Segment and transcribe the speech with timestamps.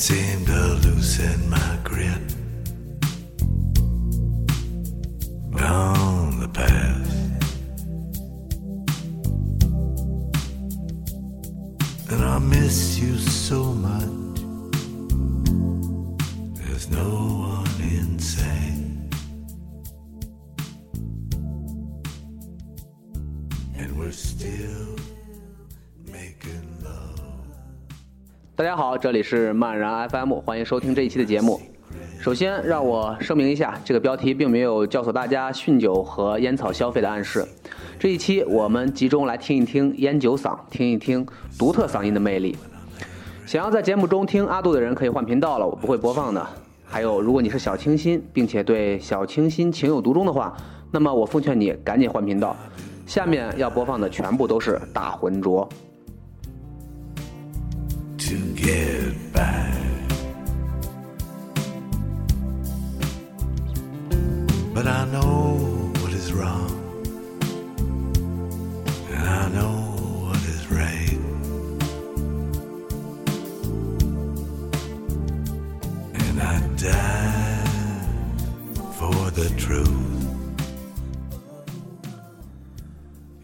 [0.00, 1.49] seem to loosen
[28.90, 31.60] 好，这里是漫然 FM，欢迎收听这一期的节目。
[32.20, 37.46] 首先，让我声明一下，这个标题并没有教唆大家酗酒和烟草消费的暗示。
[38.00, 41.24] 这一期我们集中来听一听烟酒嗓，听一听
[41.56, 42.56] 独特嗓音的魅力。
[43.46, 46.44] 想要在节目中听阿杜的人可以换频道了，我不会播放的。
[46.84, 50.52] 还有，如果你是小清新，并且对小清新情有独钟的话，
[50.90, 52.56] 那么我奉劝你赶紧换频道。
[53.06, 55.68] 下面要播放的全部都是大浑浊。
[58.69, 59.73] to get back.
[64.73, 66.71] But I know what is wrong,
[69.09, 69.75] and I know
[70.25, 71.19] what is right.
[76.13, 77.65] And I die
[78.97, 79.89] for the truth.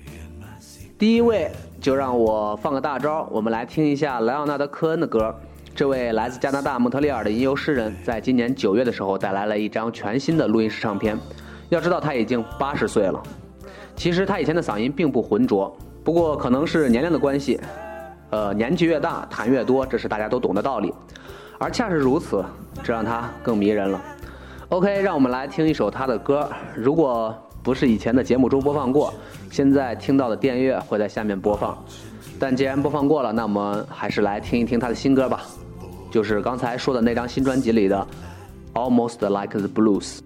[0.06, 0.98] In my secret.
[1.00, 1.50] 第一位
[1.87, 5.33] 就让我放个大招，我们来听一下莱昂纳德·科恩的歌。
[5.73, 11.17] 这位来自加拿大蒙特利尔的吟游诗人，在今年九月的时候带来了一张全新的录音室唱片。
[11.69, 13.23] 要知道他已经八十岁了。
[13.95, 17.61] 其实他以前的嗓音并不浑浊，不过可能是年龄的关系，
[18.31, 20.93] 呃，年纪越大痰越多，这是大家都懂的道理。
[21.57, 22.45] 而恰是如此，
[22.83, 24.03] 这让他更迷人了。
[24.71, 26.51] OK，让我们来听一首他的歌。
[26.75, 27.33] 如果
[27.63, 29.15] 不是以前的节目中播放过，
[29.51, 31.77] 现在听到的电乐会在下面播放。
[32.39, 35.43] 但既然播放过了，那我们还是来听一听他的新歌吧，
[36.11, 38.07] 就是刚才说的那张新专辑里的
[38.79, 40.19] 《Almost Like the Blues》。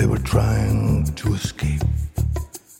[0.00, 1.82] They were trying to escape.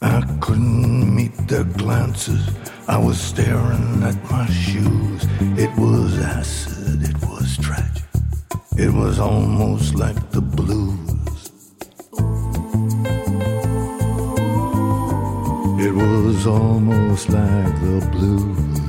[0.00, 2.48] I couldn't meet their glances.
[2.88, 5.26] I was staring at my shoes.
[5.58, 8.04] It was acid, it was tragic.
[8.78, 11.50] It was almost like the blues.
[15.86, 18.79] It was almost like the blues.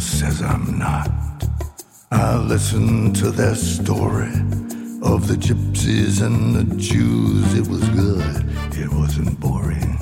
[0.00, 1.10] Says I'm not.
[2.10, 4.32] I listen to their story
[5.02, 7.54] of the gypsies and the Jews.
[7.54, 8.44] It was good.
[8.78, 9.98] It wasn't boring.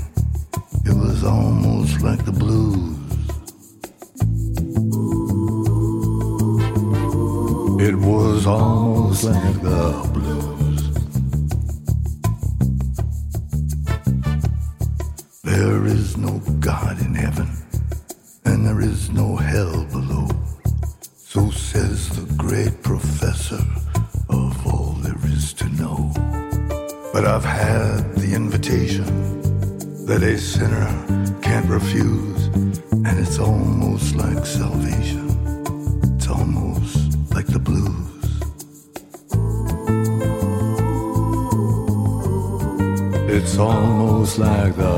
[0.85, 2.97] It was almost like the blues.
[7.81, 10.83] It was almost like the blues.
[15.43, 17.49] There is no God in heaven,
[18.45, 19.88] and there is no hell
[27.29, 29.05] I've had the invitation
[30.07, 30.87] that a sinner
[31.43, 32.47] can't refuse,
[33.07, 35.29] and it's almost like salvation.
[36.17, 38.09] It's almost like the blues.
[43.31, 44.98] It's almost like the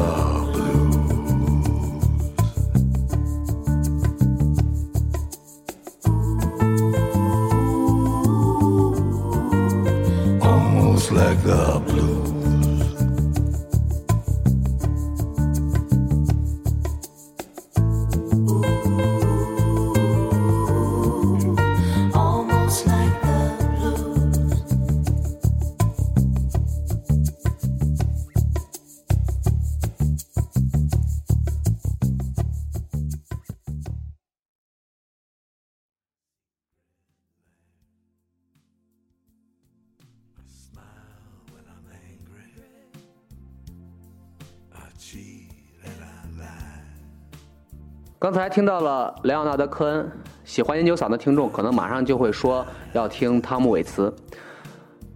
[48.20, 50.12] 刚才听到了莱昂纳德·科恩，
[50.44, 52.62] 喜欢研究嗓的听众可能马上就会说
[52.92, 54.14] 要听汤姆·韦茨。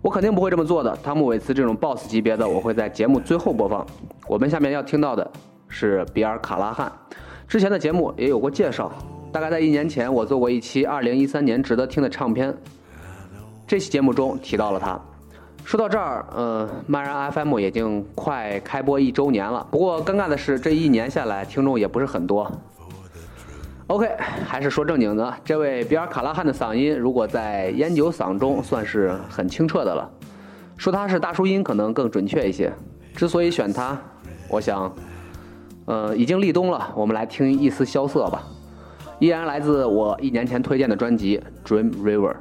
[0.01, 0.97] 我肯定不会这么做的。
[1.03, 3.87] 汤姆·韦茨这种 BOSS 级别的，我会在节目最后播放。
[4.27, 5.31] 我们下面要听到的
[5.69, 6.91] 是比尔·卡拉汉，
[7.47, 8.91] 之前的节目也有过介绍。
[9.31, 12.57] 大概在一年前，我做过一期2013年值得听的唱片，
[13.67, 14.99] 这期节目中提到了他。
[15.62, 19.67] 说到这儿，呃，漫然 FM 已经快开播一周年了。
[19.71, 22.50] 不过尴尬的是，这一年下来，听众也不是很多。
[23.89, 24.09] OK，
[24.47, 30.11] 还是说正经的，这位比尔·卡拉汉的嗓音，如果在烟酒嗓中算是很清澈的了。
[30.79, 32.73] 说他是大叔音可能更准确一些。
[33.15, 33.97] 之所以选他，
[34.49, 34.91] 我想，
[35.85, 38.43] 呃，已经立冬了，我们来听一丝萧瑟吧。
[39.19, 42.33] 依然来自我一年前推荐的专辑《Dream River》。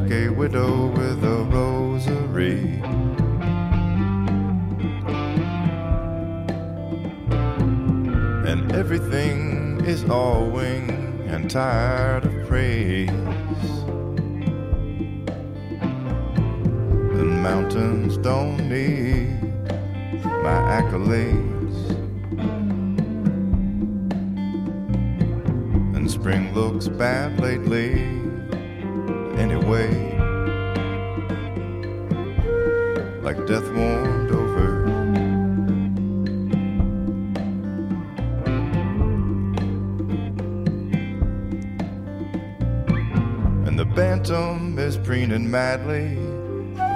[0.00, 2.80] Like a widow with a rosary.
[8.50, 13.10] And everything is all wing and tired of praise.
[17.16, 19.42] The mountains don't need
[20.22, 21.76] my accolades.
[25.94, 28.19] And spring looks bad lately
[29.40, 29.88] anyway.
[33.22, 34.84] Like death warmed over.
[43.66, 46.18] And the bantam is preening madly,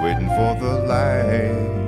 [0.03, 1.84] waiting for the light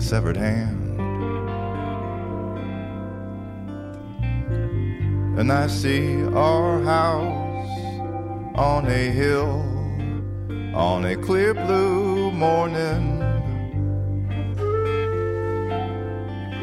[0.00, 0.98] a severed hand.
[5.38, 7.70] And I see our house
[8.56, 9.52] on a hill
[10.74, 13.18] on a clear blue morning.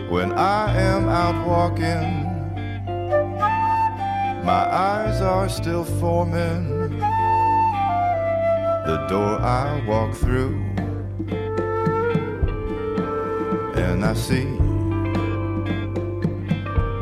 [0.10, 2.10] When I am out walking,
[4.52, 6.90] my eyes are still forming
[8.90, 10.67] the door I walk through,
[13.80, 14.46] and I see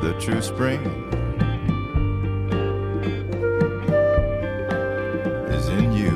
[0.01, 0.81] the true spring
[5.49, 6.11] is in you.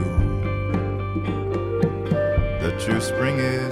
[2.62, 3.69] The true spring is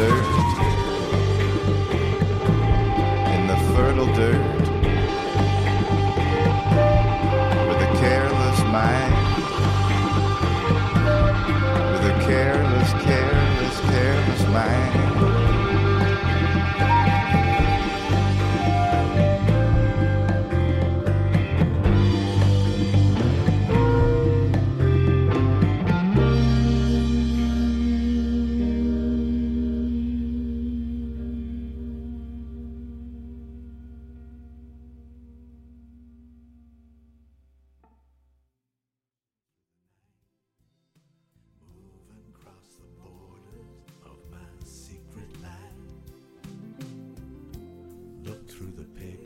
[0.00, 0.24] dirt,
[3.34, 4.49] in the fertile dirt,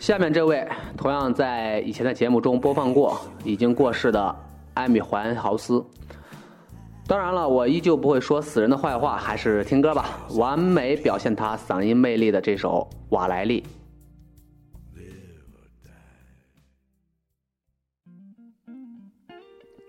[0.04, 0.68] 下面这位
[0.98, 4.36] 同样在以前的节目中播放过，已经过世的
[4.74, 5.82] 艾米·怀恩豪斯。
[7.06, 13.62] 当然了，我依旧不会说死人的坏话，还是听歌吧，完美表现他嗓音魅力的这首《瓦莱丽》。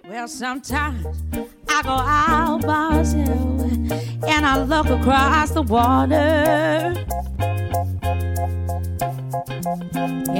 [0.09, 1.03] Well, sometimes
[1.67, 3.27] I go out by myself
[4.21, 6.93] and I look across the water.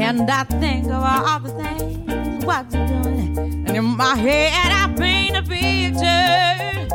[0.08, 3.66] And I think of all the things what you're doing.
[3.68, 6.88] And in my head, I paint a picture.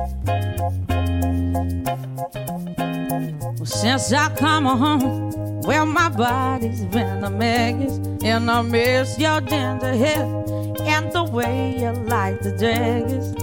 [3.56, 7.98] Well, since I come home, well, my body's been a mess.
[8.22, 10.22] And I miss your ginger hair
[10.82, 13.34] and the way you like the daggers.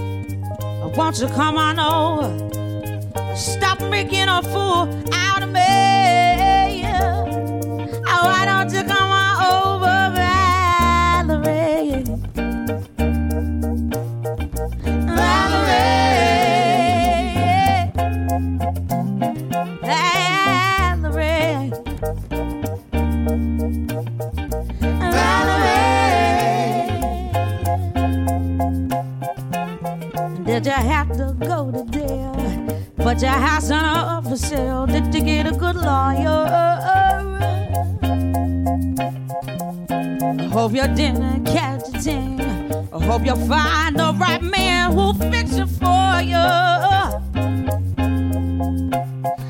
[0.96, 3.36] Won't you come on over?
[3.36, 5.27] Stop making a fool out
[35.82, 36.46] lawyer?
[40.20, 42.40] I hope you didn't catch a thing.
[42.92, 46.36] I hope you find the right man who'll fix it for you.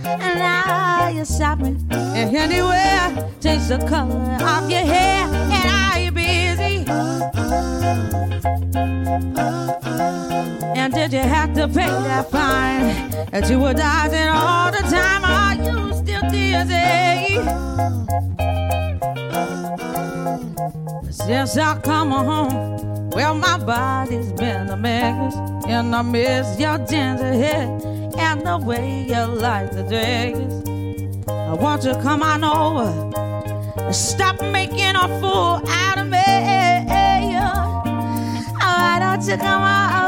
[0.06, 3.30] And now you're shopping and anywhere.
[3.40, 5.26] Change the color of your hair.
[5.26, 6.84] And are you busy?
[10.76, 15.24] And did you have to pay that fine that you were dodging all the time?
[15.24, 17.34] Are you still dizzy?
[21.10, 25.34] Since I come home, well, my body's been a mess.
[25.66, 27.68] And I miss your ginger hair
[28.18, 30.36] and the way you like the dress.
[31.28, 33.92] I want you to come on over.
[33.92, 36.18] Stop making a fool out of me.
[37.40, 37.82] Oh,
[38.60, 40.07] why don't you come on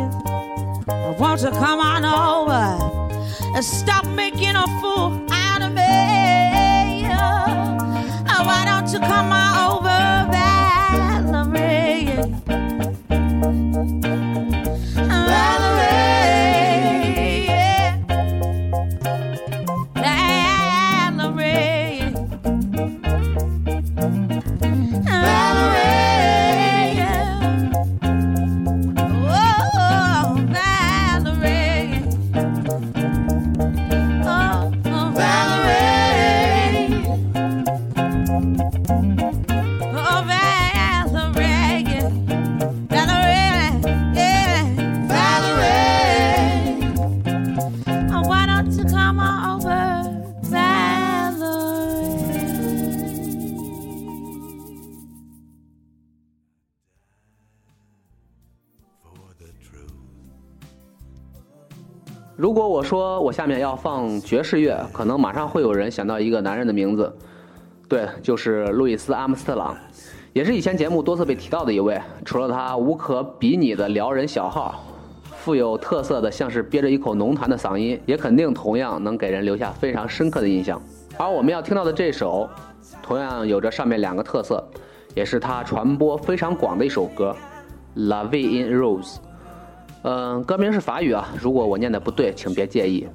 [1.21, 2.79] Won't you come on over
[3.55, 7.05] and stop making a fool out of me?
[8.27, 9.80] Oh, why don't you come on over,
[62.81, 67.15] 我说我下面要放爵士乐，可能马上会有人想到一个男人的名字，
[67.87, 69.77] 对，就是路易斯·阿姆斯特朗，
[70.33, 72.01] 也是以前节目多次被提到的一位。
[72.25, 74.83] 除了他无可比拟的撩人小号，
[75.29, 80.81] 富有特色的像是憋着一口浓痰的嗓音，也肯定同样能给人留下非常深刻的印象。
[81.17, 82.49] 而我们要听到的这首，
[83.03, 84.67] 同样有着上面两个特色，
[85.13, 87.35] 也是他传播非常广的一首歌，
[88.07, 89.17] 《La Vie in Rose》。
[90.03, 93.07] 嗯，歌名是法语啊，如果我念的不对，请别介意。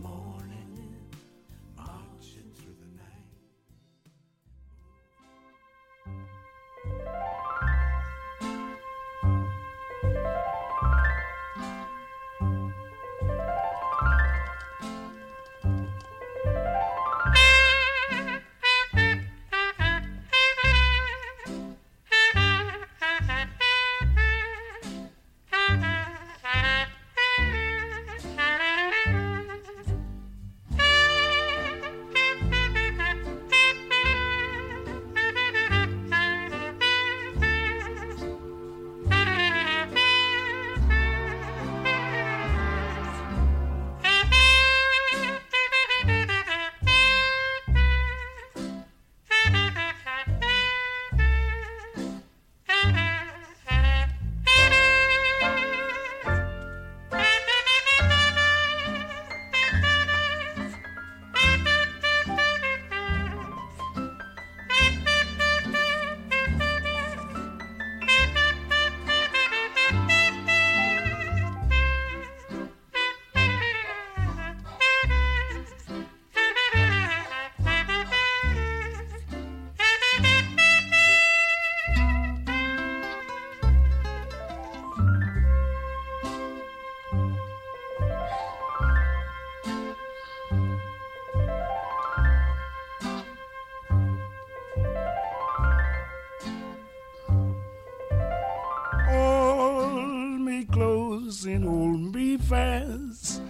[102.48, 103.42] Fast.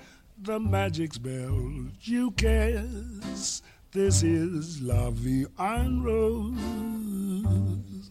[0.42, 3.62] The magic spell you cast.
[3.92, 8.10] This is Vie en Rose.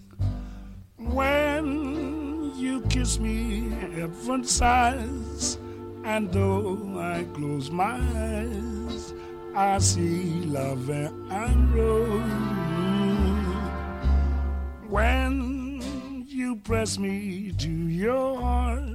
[0.98, 5.58] When you kiss me, heaven sighs.
[6.04, 9.14] And though I close my eyes,
[9.56, 12.22] I see Vie en Rose.
[14.88, 15.82] When
[16.28, 18.95] you press me to your heart,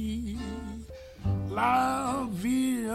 [1.61, 2.87] La Vie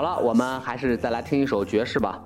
[0.00, 2.18] 好了，我们还是再来听一首爵士吧。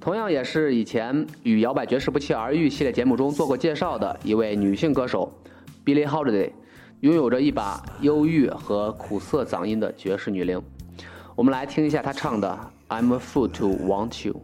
[0.00, 5.28] 同样也是以前与摇摆爵士不期而遇系列节目中做过介绍的一位女性歌手
[5.84, 6.52] Billie Holiday，
[7.00, 10.62] 拥有着一把忧郁和苦涩嗓音的爵士女伶。
[11.34, 12.56] 我们来听一下她唱的
[12.96, 14.34] 《I'm a Fool to Want You》。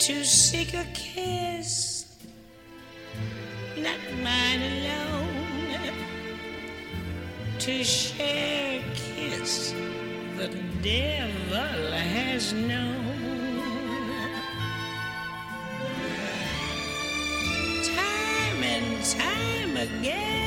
[0.00, 2.06] To seek a kiss,
[3.76, 5.92] not mine alone.
[7.58, 9.74] To share a kiss
[10.38, 10.48] the
[10.80, 13.60] devil has known.
[17.84, 20.39] Time and time again,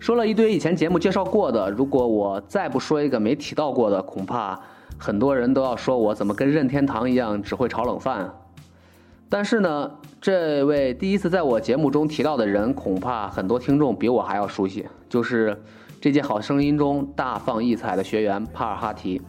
[0.06, 4.56] 说了一堆以前节目介绍过的，如果我再不说一个没提到过的，恐怕
[5.00, 8.32] 很多人都要说我怎么跟任天堂一样只会炒冷饭。
[9.28, 9.92] 但是呢，
[10.22, 15.60] 这位第一次在我节目中提到的人，恐怕很多听众比我还要熟悉，就是
[16.00, 19.20] 这届好声音中大放异彩的学员帕尔哈提。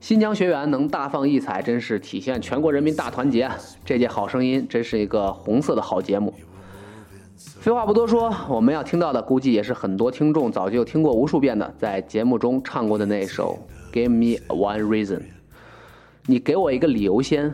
[0.00, 3.46] 新疆学员能大放异彩，真是体现全国人民大团结。
[3.84, 6.32] 这届好声音真是一个红色的好节目。
[7.60, 13.58] 废话不多说，我们要听到的估计也是很多听众早就听过无数遍的，在节目中唱过的那首
[13.94, 15.18] 《Give Me One Reason》。
[16.26, 17.52] 你给我一个理由先。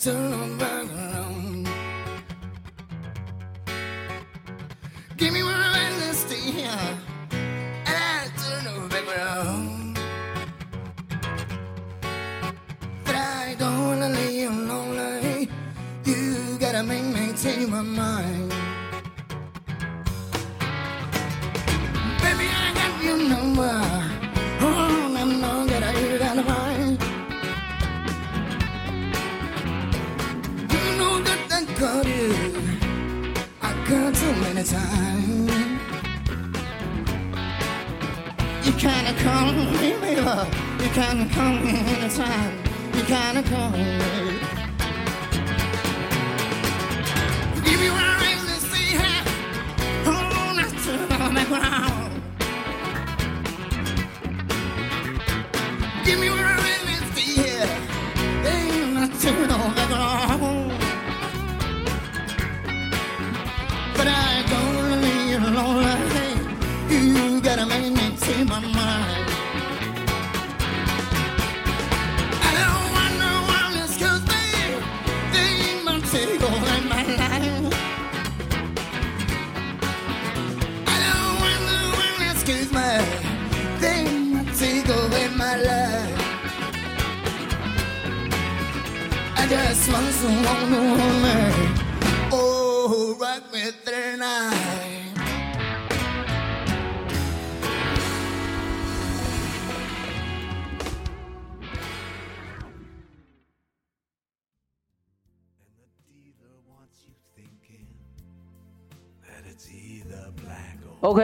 [0.00, 0.67] turn on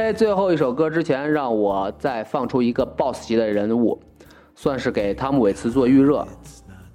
[0.05, 3.99] 在最后一首歌之前，让我再放出一个 BOSS 级的人物，
[4.55, 6.29] 算是给汤姆·韦茨做预热。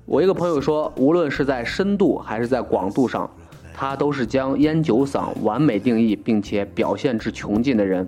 [0.05, 3.27] 我一个朋友说，无论是在深度还是在广度上，
[3.73, 8.07] 他都是将烟酒嗓完美定义并且表现至穷尽的人，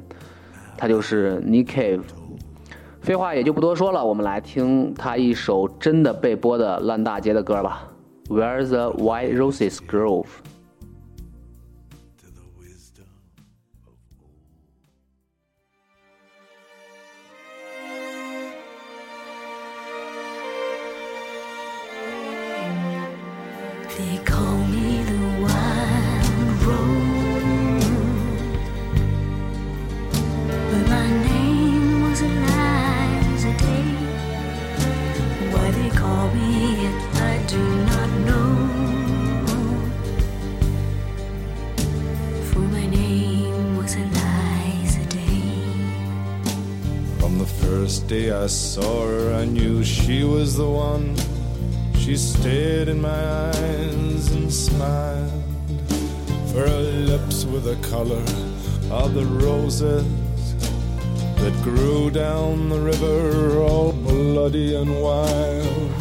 [0.77, 2.03] 他就是 Nick Cave。
[2.99, 7.87] 废话也就不多说了，我们来听他一首真的被播的烂大街的歌吧，
[8.31, 10.23] 《Where the White Roses Grow》。
[48.51, 51.15] saw her, I knew she was the one.
[51.95, 55.43] She stared in my eyes and smiled.
[56.51, 58.25] For her lips were the color
[58.91, 60.05] of the roses
[61.37, 66.00] that grew down the river, all bloody and wild.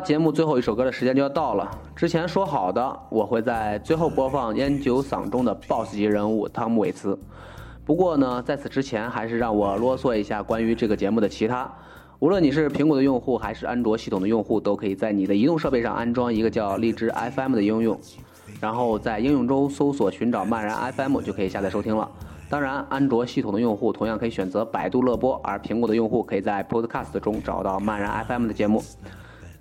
[0.00, 1.70] 节目最后一首歌的时间就要到了。
[1.94, 7.18] 之前说好的，我会在最后播放烟酒嗓中的 BOSS 级人物汤姆·韦茨。
[7.84, 11.70] 不过呢，在此之前，还是让我啰嗦一下关于这个节目的其他。
[12.18, 17.98] 无论你是苹果的用户还是安卓系统的用户，都可以在你的移动设备上安装一个叫荔枝 FM 的应用，
[18.60, 22.08] 然后在应用中搜索寻找漫然 FM 就可以下载收听了。
[22.48, 28.82] 当然，安卓系统的用户同样可以选择百度乐播，而苹果的用户可以在 Podcast 中找到漫然 FM 的节目。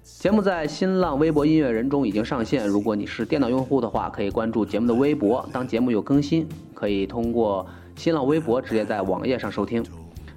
[0.04, 2.68] 节目在新浪微博音乐人中已经上线。
[2.68, 5.48] 如果你是电脑用户的话，可以关注节目的微博。
[5.54, 9.82] 当节目有更新，可以通过新浪微博直接在网页上收听。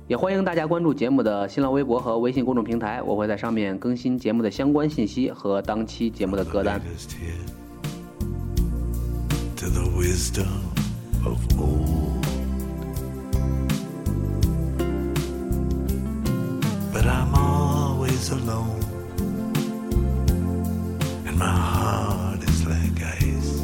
[0.07, 6.81] 也欢迎大家关注节目的新浪微博和微信公众平台，我会在上面更新节目的相关信息和当期节目的歌单。
[16.93, 18.81] But I'm always alone,
[21.41, 23.63] 啊，this like guys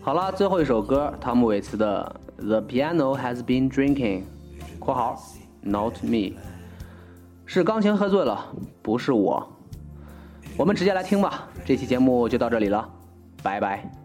[0.00, 4.20] 好了，最后一首歌，汤姆·韦茨的《The Piano Has Been Drinking》
[4.80, 5.16] （括号
[5.60, 6.32] Not Me）
[7.46, 8.46] 是钢琴喝醉了，
[8.82, 9.48] 不是我。
[10.56, 11.48] 我们直接来听吧。
[11.64, 12.88] 这期节目就到这里了，
[13.42, 14.01] 拜拜。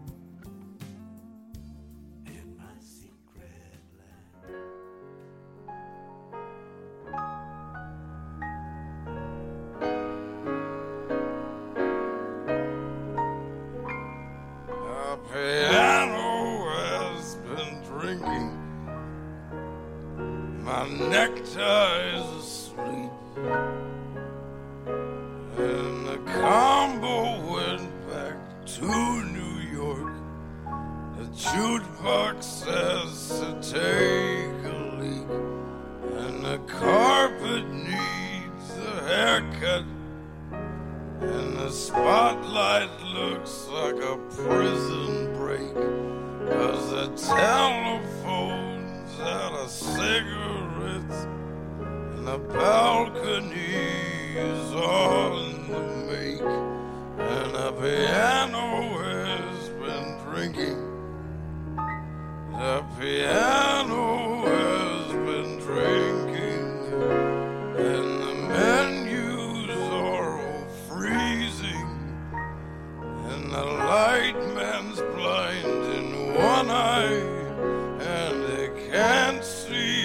[79.42, 79.97] See